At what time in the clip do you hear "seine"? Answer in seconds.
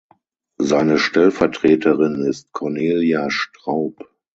0.57-0.97